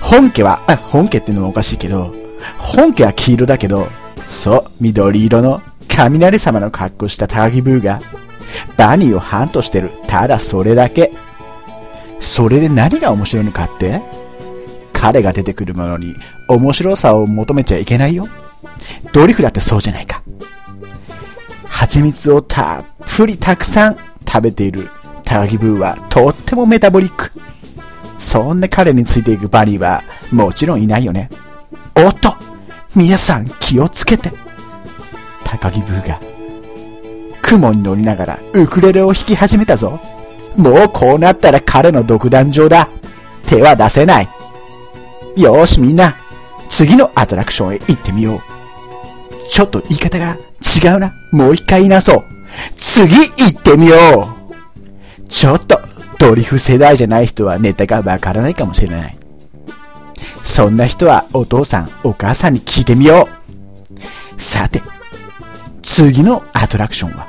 [0.00, 2.14] 本家は、あ、本家っていうのもおかしいけど、
[2.58, 3.88] 本家は黄色だけど、
[4.28, 8.00] そう、緑色の雷様の格好した高木ブーが、
[8.76, 9.90] バニーをハントしてる。
[10.06, 11.12] ただそれだけ。
[12.20, 14.02] それで何が面白いのかって
[14.92, 16.14] 彼が出てくるものに
[16.48, 18.28] 面白さを求めちゃいけないよ。
[19.12, 20.22] ドリフだってそうじゃないか。
[21.66, 22.84] 蜂蜜をたっ
[23.16, 23.96] ぷりたくさん
[24.30, 24.88] 食べている
[25.24, 27.32] 高木ブーはとってもメタボリック。
[28.18, 31.30] そんな彼についていくバニーはもちろんいないよね。
[31.96, 32.34] おっと
[32.94, 34.30] 皆さん気をつけて。
[35.44, 36.20] 高木ブーが
[37.42, 39.98] 雲に乗りながらウクレレを弾き始めたぞ。
[40.56, 42.88] もうこうなったら彼の独壇場だ。
[43.46, 44.28] 手は出せない。
[45.36, 46.16] よーしみんな、
[46.68, 48.40] 次のアトラクションへ行ってみよう。
[49.48, 51.12] ちょっと言い方が違うな。
[51.32, 52.22] もう一回言いなそう。
[52.76, 55.28] 次行ってみよう。
[55.28, 55.80] ちょっと、
[56.18, 59.16] ドリフ世代じゃない人はネタがわからないかもしれない。
[60.42, 63.28] そんな人はお父さん、お母さんに聞いてみよ
[64.36, 64.42] う。
[64.42, 64.82] さて、
[65.82, 67.28] 次のアトラクションは、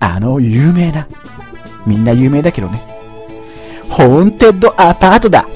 [0.00, 1.06] あの有名な、
[1.86, 2.82] みんな有名だけどね、
[3.88, 5.46] ホーンテッドアパートだ。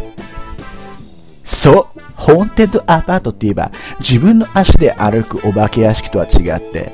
[1.45, 6.93] そう、ホーンテッドアパートって言えば、自分の足で歩くお化け屋敷とは違って、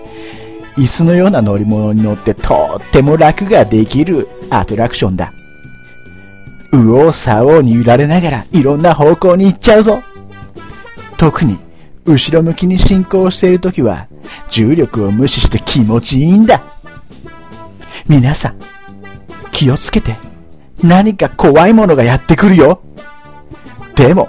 [0.77, 5.33] 椅子のような乗り物に乗ってとっても楽ができるアトラクションだ。
[6.73, 10.03] 右往左往に揺られながらいろんな方向に行っちゃうぞ。
[11.17, 11.59] 特に、
[12.05, 14.07] 後ろ向きに進行しているときは、
[14.51, 16.63] 重力を無視して気持ちいいんだ。
[18.07, 18.57] 皆さん、
[19.51, 20.15] 気をつけて。
[20.83, 22.83] 何か怖いものがやってくるよ。
[23.95, 24.29] でも、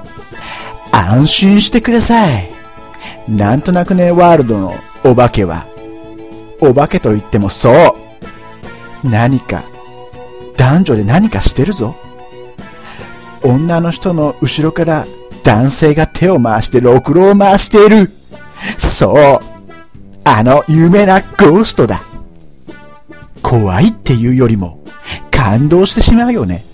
[0.94, 2.50] 安心してください。
[3.28, 5.68] なんとなくね、ワールドのお化けは、
[6.62, 7.72] お化けと言ってもそ
[9.04, 9.08] う。
[9.08, 9.64] 何か、
[10.58, 11.96] 男女で何かしてるぞ。
[13.44, 15.06] 女の人の後ろから
[15.44, 18.12] 男性が手を回してろくろを回している。
[18.78, 19.40] そう。
[20.26, 22.02] あの有名なゴーストだ。
[23.42, 24.84] 怖いっていうよりも
[25.32, 26.66] 感動してしまうよね。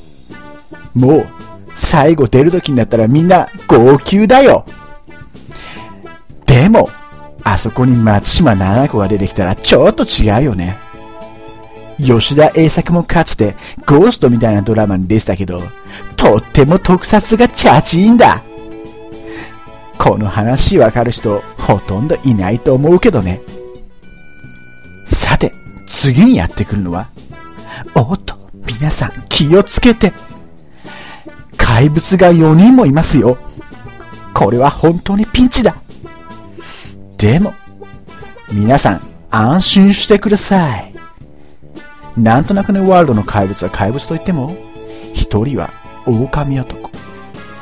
[0.95, 1.27] もう
[1.75, 4.65] 最後出る時になったらみんな号泣だよ。
[6.45, 6.89] でも、
[7.43, 10.77] あそこに松島奈々子が出てきたらちょっと違うよね。
[11.99, 15.61] 吉田栄作もかつてゴーストみたいなドラマに出てたけど、
[16.17, 18.41] とっても特撮がチャチいんだ。
[19.97, 23.41] この話わかる人ほとんどいないと思うけどね。
[25.05, 25.51] さて、
[25.87, 27.09] 次にやってくるのは、
[27.95, 28.35] おっと、
[28.67, 30.13] 皆さん気をつけて。
[31.57, 33.37] 怪物が4人もいますよ。
[34.33, 35.75] これは本当にピンチだ。
[37.23, 37.53] でも、
[38.51, 40.93] 皆さん安心してください。
[42.17, 44.53] なんとなくね、ワールドの怪物は怪物といっても、
[45.13, 45.71] 一人は
[46.05, 46.91] 狼男、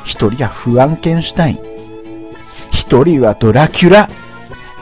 [0.03, 1.59] 一人はフアンケンシュタイン、
[2.71, 4.09] 一人はドラキュラ、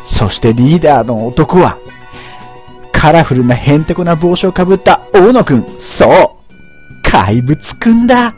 [0.05, 1.77] そしてリーダーの男は、
[2.93, 6.09] カラフルなヘンテコな帽子をかぶった大野くん、そう、
[7.03, 8.33] 怪物くんだ。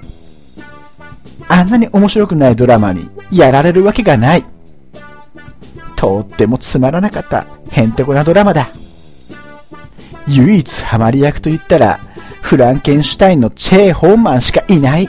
[1.49, 4.45] あんなに面白くないドラマにやられるわけがない。
[6.01, 8.69] とってもつまらなかったへんてこなドラマだ。
[10.27, 11.99] 唯一ハマり役と言ったら、
[12.41, 15.07] フランケンシュタインのチェー・ホーマンしかいない。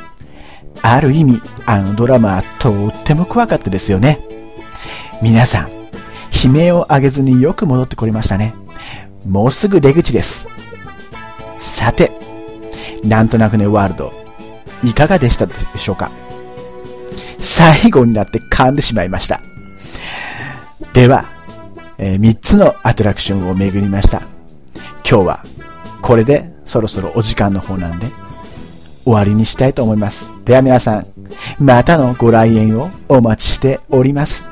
[0.83, 4.21] ある意味、あのドラマはとっても怖かったですよね。
[5.23, 5.71] 皆さん、
[6.45, 8.55] 悲鳴を上げずによく戻ってこれましたね。
[9.27, 10.47] もうすぐ出口です。
[11.59, 12.13] さて、
[13.03, 14.13] なんとなくねワールド、
[14.83, 16.13] いかがでしたでしょうか？
[17.41, 19.41] 最後になって噛んでしまいました。
[20.93, 21.25] では、
[21.97, 24.23] えー、3つのアトラクションを巡りました。
[25.09, 25.45] 今日は
[26.03, 28.09] これでそろそろお時間の方なんで
[29.05, 30.33] 終わりにしたいと思います。
[30.45, 31.07] では皆さん、
[31.59, 34.47] またのご来園をお待ちしております。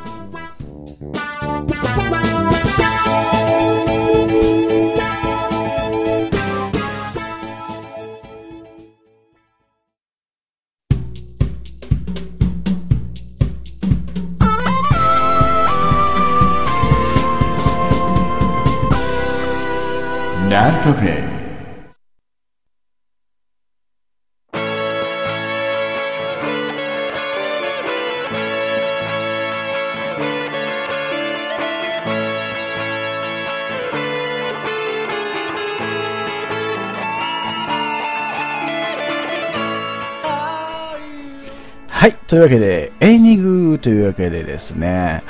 [42.00, 42.12] はい。
[42.26, 45.22] というわけで、エイニングというわけでですね、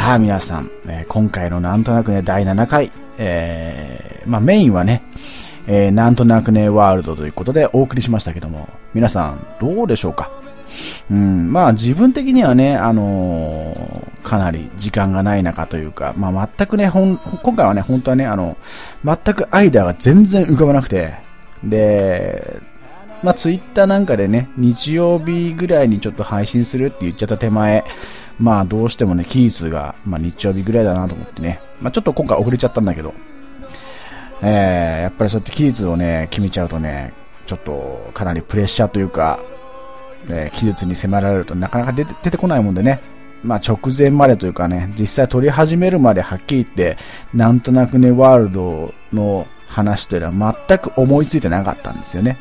[0.00, 5.02] さあ皆さん、えー、今回のなんとなくね、第7回、えー、まあメインはね、
[5.66, 10.30] えー、なんとなくね、ワールドということでお送りしましたけども、皆さん、どうでしょうか？
[11.10, 18.56] うん、まあ自分的にはね、あのー、かなり時間がない中というか、まあ全くね、ほん、今回はね、本当はね、あの、
[19.04, 21.12] 全くアイデアが全然浮かばなくて、
[21.62, 22.58] で、
[23.22, 27.84] まあツイッターなんかでね、日曜日ぐらいにちょっと配信するって言っちゃった手前、
[28.38, 33.12] まあどうしてもね、期日が、まあ日曜日ぐらいだなと思ってね、まあちょっと今回遅れちゃったんだけど、
[34.42, 37.12] えー、やっぱりそうやって期日をね、決めちゃうとね、
[37.46, 39.40] ちょっとかなりプレッシャーというか、
[40.30, 43.00] えー、期日に迫られるとなかなか出て出てこないもんでね、
[43.44, 46.96] まあ直前までというかね、実際撮り始めるまではっきり言って、
[47.34, 52.38] なんとなくね、ワールドの話というのは全く思いついてなかったんですよね。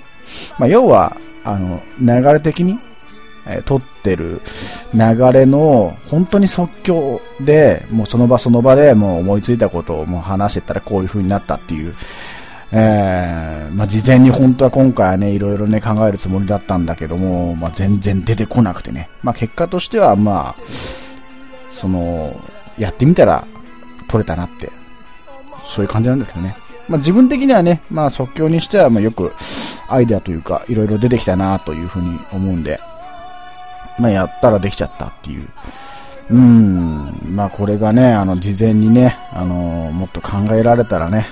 [0.58, 2.80] まあ要は、あの、流れ的に、
[3.48, 4.42] え撮ってる
[4.94, 11.96] 流れの本当に即興で、もうその場その場でもう思いついたことをもう話してたらこういう風になったっていう、
[12.72, 19.10] えー、まあ、事前に本当は今回はね、いろいろね、考えるつもりだったんだけども、まあ、全然出てこなくてね。
[19.24, 20.56] まあ、結果としては、まあ、
[21.72, 22.40] その、
[22.78, 23.46] やってみたら、
[24.08, 24.72] 取れたなって、
[25.64, 26.56] そういう感じなんですけどね。
[26.88, 29.34] まあ、自分的にはね、まあ、即興にしては、まあ、よく、
[29.90, 32.80] アイデアというか、いろいろ出てきたなというふうに思うんで、
[34.00, 35.48] まあ、やったらできちゃったっていう。
[36.32, 41.26] うん、まあこれがね、あの、事前にね、あの、もっと考えられたらね、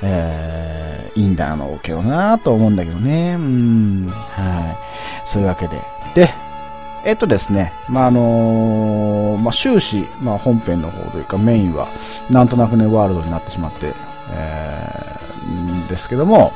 [0.00, 3.34] えー、いいんだろうけどなと思うんだけどね。
[3.36, 4.76] うん、は
[5.24, 5.28] い。
[5.28, 5.80] そういうわけで。
[6.14, 6.28] で、
[7.04, 11.88] えっとですね、まあ、あのー、まあ、終始、まあ、本編の方というかメインは、
[12.30, 13.92] なんとなくね、ワールドになってしまって、
[14.30, 16.52] えー、んですけども、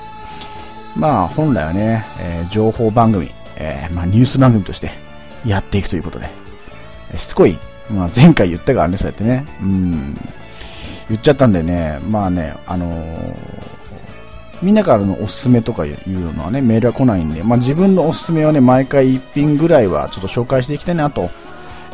[0.97, 4.91] まあ、本来はね、えー、情報番組、えー、まあ、ニュース番組として、
[5.45, 6.29] やっていくということで、
[7.17, 7.59] しつこい
[7.91, 9.45] まあ前回言ったからね、そうやってね。
[9.63, 10.15] うん。
[11.09, 13.35] 言っちゃったんでね、まあね、あのー、
[14.63, 21.31] みんなからのおすすめとかいうのはね、メールは来ないんで、まあ自分のおすすめはね、毎回一品ぐらいはちょっと紹介していきたいなと、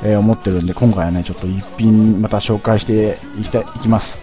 [0.03, 4.21] えー、思ってるんで、今回はね、ちょっと一品また紹介していきたい、いきます。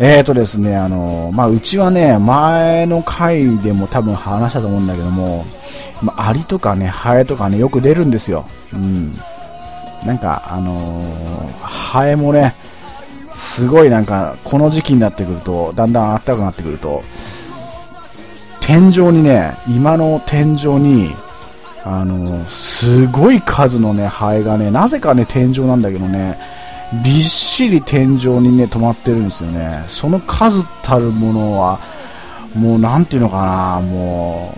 [0.00, 5.44] えーとですね、あの、まあうちはね、前の回でも多分話したと思うんだけども、
[6.02, 8.44] まあ、アリとかね、ハエとかね、よく出るんですよ。
[8.72, 9.12] うん。
[10.04, 12.54] なんか、あのハエもね、
[13.32, 17.02] すごいなんか、この時期になってくると、だんだん暖かくなってくると、
[18.60, 21.14] 天井にね、今の天井に、
[21.84, 26.38] あの、すごい数のね、ハエがね、なぜかね、天井なんだけどね、
[26.92, 29.84] びっしり天井にね、止まってるんですよね。
[29.88, 31.78] その数たるものは、
[32.54, 34.54] もうなんていうのかな、も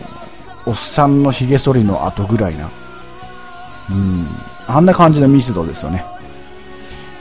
[0.66, 2.68] う、おっさんの髭剃りの後ぐらいな。
[3.90, 4.26] うん。
[4.66, 6.04] あんな感じの密度ですよね。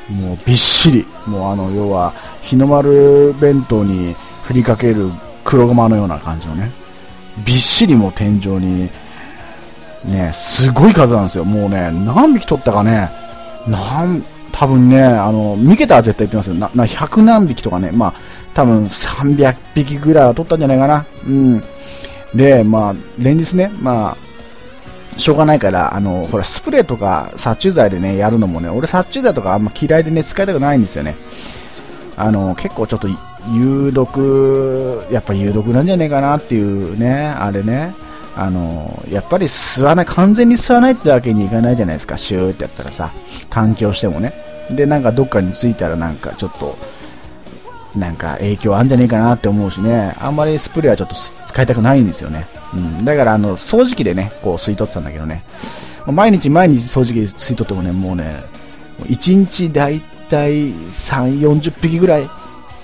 [0.10, 1.06] もうびっしり。
[1.28, 5.12] もうあの、要は、日の丸弁当に振りかける
[5.44, 6.72] 黒ごまのような感じのね。
[7.46, 8.90] びっしりもう天井に、
[10.06, 11.46] ね、すごい数なんですよ。
[11.46, 13.10] もうね、何匹取ったかね、
[13.68, 14.24] なん、
[14.58, 16.56] 多分ね、あの、見けたら絶対言ってますよ。
[16.56, 18.14] な、な、100何匹とかね、まあ、
[18.54, 21.06] 多分300匹ぐらいは取ったんじゃないかな。
[21.28, 21.62] うん。
[22.34, 31.18] で、まあ、連日ね、まあ、しょうがないから、あの、ほら、スプレーとか殺虫剤でね、やるのもね、俺殺虫剤とかあんま嫌いでね、使いたくないんですよね。
[32.16, 33.10] あの、結構ちょっと、
[33.52, 37.94] 有毒、やっぱ有毒なんじゃねえかなっていうね、あれね。
[38.36, 43.12] あの、やっぱり吸わない、完全に吸わないってわけにいかないじゃないですか、シューってやったらさ、
[43.50, 44.34] 環境してもね。
[44.70, 46.78] で、なんかどっかについたらなんかちょっと、
[47.96, 51.16] なんか影響あんじゃねえかなって思うしね、あんまりスプレーはちょっと
[51.48, 52.48] 使いたくないんですよね。
[52.74, 53.06] うん。
[53.06, 55.44] だからあの、掃除機でね、こう吸い取ってたんだけどね、
[56.06, 58.44] 毎日毎日掃除機で吸い取ってもね、もうね、
[59.04, 62.30] 1日だいたい3、40匹ぐらい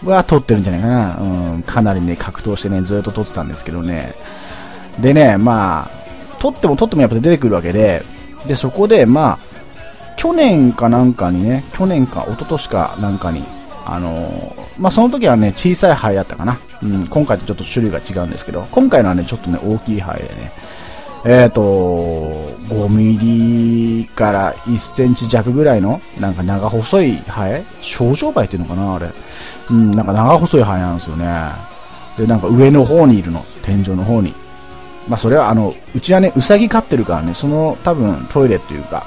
[0.04, 1.18] は取ってるんじゃないかな。
[1.18, 4.16] うん、かなりね、格闘してね、ずっと取ってたんですけどね。
[5.00, 8.04] でね、まあ、取っても取ってもやっぱ出てくるわけで、
[8.46, 9.40] で、そこで、まあ、
[10.18, 13.44] 去年かなんかにね、去年か一昨年かなんかに、
[13.86, 16.60] あのー、まあ、その時はね、小さいハエだったかな。
[16.84, 20.52] うん、今回とちょっと種類が違うんですけど、今回のはね、ちょっとね、大きいハエでね、
[21.24, 21.62] えっ、ー、と、
[22.70, 27.48] 5ミリから1センチ弱ぐらいの、なんか長細いハ
[27.80, 29.08] 症状灰っていうのかなあれ。
[29.70, 31.26] うん、なんか長細いハなんですよね。
[32.18, 33.44] で、なんか上の方にいるの。
[33.62, 34.34] 天井の方に。
[35.08, 39.06] まあそれはあの、うちはね、うさぎ飼ってるからね、その多分トイレっていうか、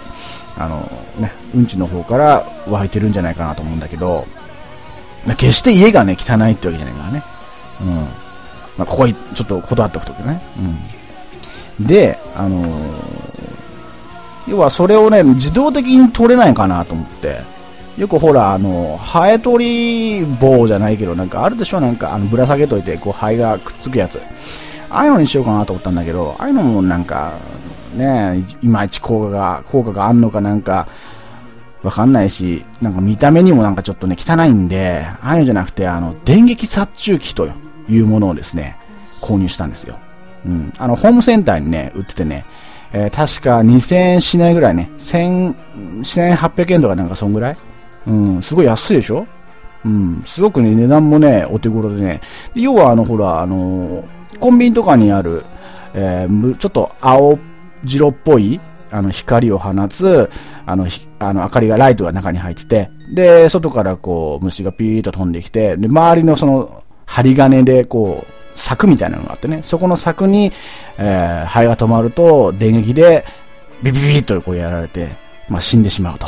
[0.56, 0.80] あの
[1.18, 4.26] ね、うんちの方から湧いてるんじゃないかなと思うんだけど、
[5.38, 7.22] 決して家がね、汚いってわけじゃないからね。
[7.80, 7.94] うん。
[7.96, 8.04] ま
[8.80, 10.42] あここちょっと断っておくとね。
[11.78, 11.86] うん。
[11.86, 12.70] で、あのー、
[14.48, 17.40] 要はそれをね、自動的に取れないかなと思って。
[17.96, 21.80] よくほら、あの、ハエ取り棒じゃないけど、なんかあるでしょ？
[21.80, 24.20] なんか、あの、ぶら下げといて、こう、ハエがくっつくやつ。
[24.94, 27.38] ああいうのにしようかなと思ったんだけど、ああいうのもなんか、
[27.96, 30.88] ね、いまいち効果が、効果があんのかなんか、
[31.82, 37.48] わかんないし、なんか見た目にもなんかちょっとね、汚いんで、ああいうのじゃなくて、あの、電撃殺虫機と
[37.88, 38.78] いうものをですね、
[39.20, 39.98] 購入したんですよ。
[40.46, 40.72] うん。
[40.78, 42.46] あの、ホームセンターにね、売っててね、
[42.92, 45.54] えー、確か2000円しないぐらいね、1000、
[45.98, 47.56] 1800円とかなんかそんぐらい？
[48.06, 49.26] うん、すごい安いでしょ？
[49.84, 52.20] うん、すごくね、値段もね、お手頃でね、
[52.54, 54.04] 要はあの、ほら、あのー
[54.38, 55.44] コンビニとかにある、
[55.94, 57.38] えー、ちょっと青
[57.84, 60.30] 白っぽい、あの、光を放つ、
[60.66, 60.86] あの、
[61.18, 70.52] あの、明かりが、ライトが中に入ってて、で、外からこう、虫がピーッと飛んできて、で、周りのその、針金でこう、柵みたいなのがあってね、そこの柵に、
[70.96, 73.24] えー、灰が止まると、電撃で、
[73.82, 75.10] ビビビッとこうやられて、
[75.48, 76.26] まあ、死んでしまうと。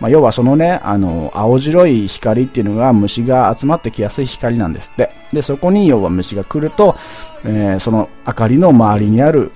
[0.00, 5.10] まあ、要はそのね、あの、青白い光っていうのが虫が集まってきやすい光なんですって。
[5.32, 6.96] で、そこに要は虫が来ると、
[7.44, 9.52] えー、その明かりの周りにある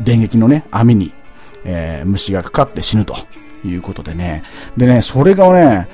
[0.00, 1.12] 電撃のね、網に、
[1.64, 3.14] えー、虫がかかって死ぬと
[3.64, 4.42] いうことでね。
[4.76, 5.88] でね、それがね、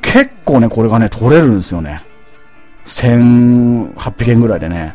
[0.00, 2.02] 結構ね、これがね、取れるんですよね。
[2.86, 4.94] 1800円ぐらいでね。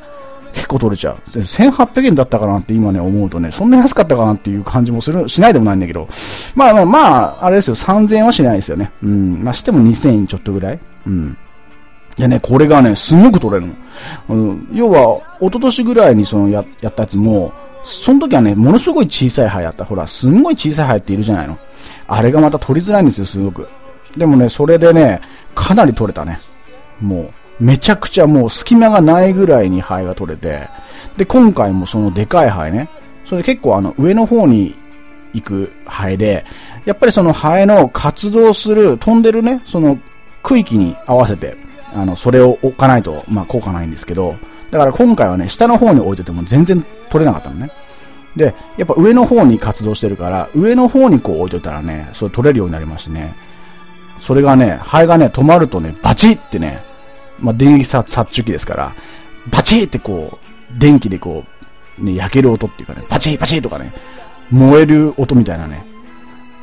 [0.54, 1.18] 結構取れちゃう。
[1.26, 6.08] 1800円だったかなって今ね思うとね、そんな安かったかなっていう感じもする、しないでもないんだけど、
[6.56, 8.91] まあまあ、まあ、あれですよ、3000円はしないですよね。
[9.04, 9.43] うん。
[9.43, 10.80] まあしても2000円ちょっとぐらい。
[11.08, 11.38] うん。
[12.18, 13.74] いやね、これがね、すごく取れるの。
[14.30, 17.51] うん、要は、一昨年ぐらいにそのや、やったやつも、
[17.84, 19.84] その時はね、ものすごい小さい灰やった。
[19.84, 21.58] ほら、すんごい小さい灰っているじゃないの。
[22.08, 23.68] あれがまた取りづらいんですよ、すごく。
[24.16, 25.22] でもね、それでね、
[25.56, 26.39] かなり取れたね。
[27.01, 27.34] もう。
[27.60, 30.68] めちゃくちゃもう隙間がないぐらいに灰が取れて、
[31.18, 32.89] で、今回もそのでかい灰ね、
[33.26, 34.76] それ結構あの上の方に
[35.34, 36.45] 行く灰で、
[36.86, 39.97] やっぱりそのハエの活動する、飛んでるね、その
[40.41, 41.56] 区域に合わせて、
[41.95, 44.36] あの、それを置かないと、まあ効果ないんですけど、
[44.72, 47.70] だから今回はね、下の方に置いてても全然取れなかったのね。
[48.36, 53.36] で、やっぱ上の方に活動してるから、上の方にこう置いといたらね、それ取れるようになりましてね。
[54.20, 56.82] それがね、ハエがね、止まるとね、バチってね、
[57.39, 58.93] まあ、電気殺虫機ですから、
[59.51, 61.43] バチーってこう、電気でこ
[61.99, 63.93] う、ね、焼ける音っていうかね、パチパチーとかね、
[64.49, 65.86] 燃える音みたいなね、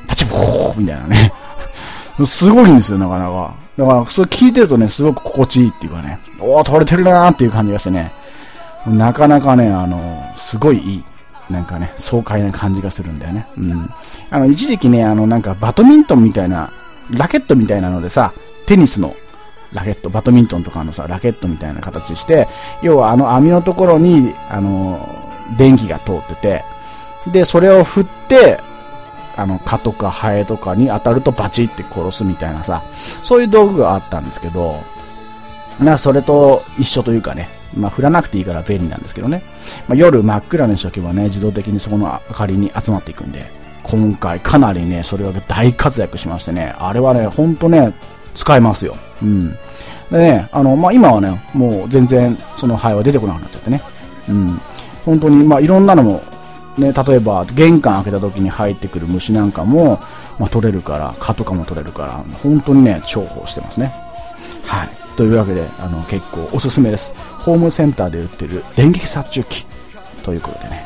[0.09, 1.33] パチボーみたいなね。
[2.25, 3.55] すごいんですよ、なかなか。
[3.77, 8.13] だから、それ聞いてるとね、すごく心地いいっていうかね、おー、取れてるなーっていう感じがしてね、
[8.87, 10.01] なかなかね、あの、
[10.37, 11.05] すごいいい。
[11.51, 13.47] なんかね、爽快な感じがするんだよね。
[13.59, 13.91] うん。
[14.31, 16.71] あの、一時期ね、あの、なんかバドミントンみたいな、
[17.11, 18.33] ラケットみたいなのでさ、
[18.67, 19.17] テニスの
[19.75, 22.49] ラケット、バドミントンとかのさ、ラケットみたいな形して、
[22.83, 25.09] 要はあの網のところに、あの、
[25.57, 26.65] 電気が通ってて、
[27.31, 28.61] で、それを振って、
[29.37, 32.83] あの、蚊とかハエとかに当たるとバチって殺すみたいなさ、
[33.23, 34.83] そういう道具があったんですけど、
[35.79, 39.43] な、それと一緒というかね、まあ、振らなくていいから便利なんですけどね。
[39.87, 43.45] まあ、夜真っ暗にしとけばね、自動的にそこの明かりに集まっていくんで、
[43.83, 47.95] 今回かなりね、それが大活躍しましてね、あれはね、ほんとね、
[48.35, 48.97] 使えますよ。
[49.23, 49.51] うん。
[50.11, 53.83] でね、あの、まあ、今はね、もう全然そのハエは出てこなくなっちゃってね。
[54.29, 54.61] うん。
[55.05, 56.23] 本当に、まあ、いろんなのも、
[56.79, 60.01] ね、例えば玄関開けた時に入ってくる虫なんかも、
[60.39, 63.93] まあ、取れるから、蚊とかも取れるから、本当にね、重宝してますね。
[64.65, 64.89] はい。
[65.17, 67.15] というわけで、あの、結構おすすめです。
[67.39, 69.67] ホームセンターで売ってる電撃殺虫機
[70.23, 70.85] ということでね。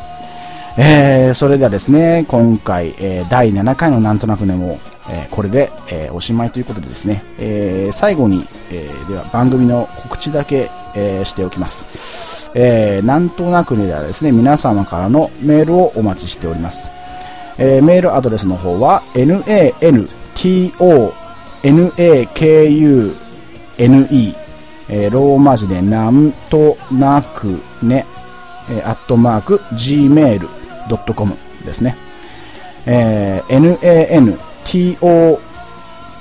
[0.76, 12.50] えー、それではですね、今回、えー、第7回のなんとなくねも、えー、これで、えー、おしまいということでですね、えー、最後に、えー、では番組の告知だけ、えー、しておきます。
[12.56, 16.90] えー、なんとなくねではですね、皆様からのメールをお待ちしております。
[17.56, 19.44] えー、メールアドレスの方は、nanto,
[23.78, 24.34] naku, ne、
[24.88, 28.06] えー、ローマ字でなんとなくね、
[28.68, 31.96] えー、アットマーク、gmail .com ですね。
[32.86, 35.40] えー、nanto,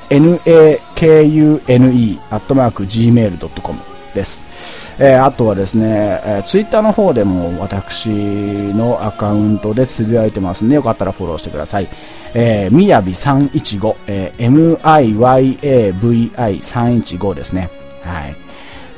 [0.09, 3.79] nakune アットマーク gmail.com
[4.13, 4.95] です。
[4.99, 11.87] えー、あとはですね、えー、ツイッターの方でも私のアカウントでつぶやいてますんで、よかったらフォローしてください。
[12.35, 17.69] えー、みやび315、えー、miyavi315 ですね。
[18.03, 18.35] はい。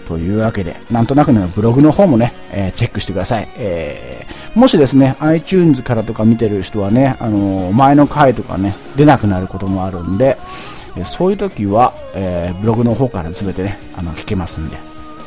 [0.06, 3.48] というわけで、なんとなくのブログの方もね、えー、チェックしてください。
[3.58, 10.38] えー、もしですね、iTunes からとか見てる人はね、あのー、前の回とかね、出なくなることもあるんで、
[11.04, 14.78] そういう時は、えー、ブログの方から全てね、あの、聞けますんで。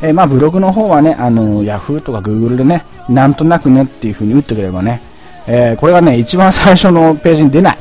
[0.01, 5.03] えー、まあ、ブログの方はね、あの、Yahoo とか Google でね、なんとなくねっていう風に打ってくればね、
[5.47, 7.79] えー、これがね、一番最初のページに出ない。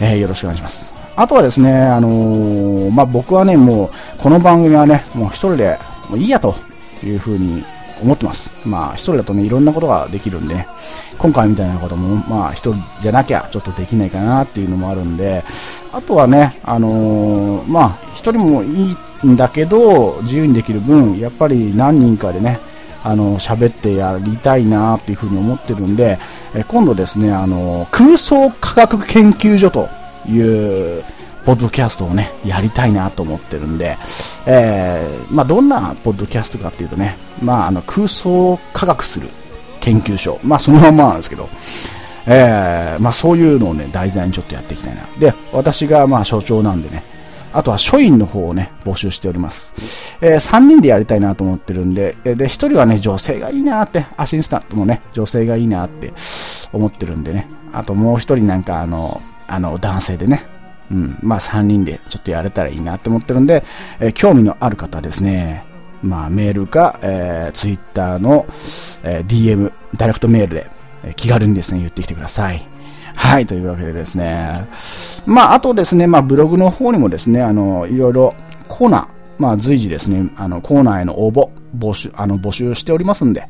[0.00, 1.03] えー、よろしくお願いします。
[1.16, 5.78] あとはですね、あのー、まあ、僕はね、もう、この番組はね、もう一人で、
[6.10, 6.56] もういいやと
[7.04, 7.64] いうふうに
[8.02, 8.52] 思ってます。
[8.64, 10.66] まあ、一人だとね、いろんなことができるんで、
[11.16, 15.44] 今回みたいなことも、まあ、一人じゃなきゃちょっとできないかなっていうのもあるんで、
[15.92, 22.58] あとはね、あのー、まあ、一人もいいんだけど、自由にできる分、やっぱり何人かでね、
[23.04, 26.18] あの、喋ってやりたいなっていうふうに思ってるんで、
[26.56, 29.88] え今度ですね、あの、空想科学研究所と
[30.28, 30.40] い
[31.00, 31.04] う、
[31.44, 33.98] ポッドキャストをね、やりたいなと思ってるんで、
[34.46, 39.28] えー、まあ、どんなポッドキャストかっていうとね、まあ、あの、空想科学する
[39.80, 41.48] 研究所、まあ、そのまんまなんですけど、
[42.26, 45.02] えー、まあ、そういうのをね、題材にちょっとやっていきたいな。
[45.18, 47.04] で、私がまあ、所長なんでね、
[47.52, 50.16] あとは書院の方をね、募集しております。
[50.22, 56.14] えー、3人でやりたいなと思ってるんで、で、1人はね、女性がいいなって、アシスタントもね、女性がいいなって
[56.72, 57.46] 思ってるんでね。
[57.74, 59.20] あともう1人なんかあの、
[59.54, 60.46] あの、男性でね。
[60.90, 61.18] うん。
[61.22, 63.64] まあ3人でちょっとやれたらいいなって思ってるんで、
[64.00, 65.64] えー、興味のある方はですね、
[66.02, 68.46] まあメールか、えー、ツイッターの、
[69.02, 70.70] えー、DM、ダイレクトメールで、
[71.04, 72.68] えー、気軽にですね、言ってきてください。
[73.16, 74.66] はい、というわけでですね。
[75.24, 78.34] まあ、あとですね、まあ、ブログの方にもですね、あの、いろいろ
[78.68, 83.48] コーナー、まあ、随時ですね、あの、コーナーへの応募、募集、あの、募集しておりますんで、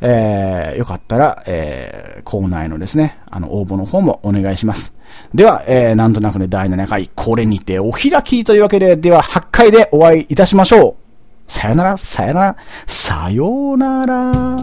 [0.00, 4.96] えー、よかったら、えー、コーナーへのですね、あの、応募の方もお願いします。
[5.34, 10.94] では、えー、なんとなくね、第7回、これにてお開きというわけで、では8回でお会いいたしましょう。
[11.46, 14.56] さよなら、さよなら、さようなら。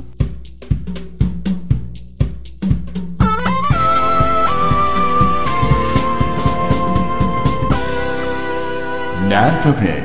[9.30, 10.05] なんとくね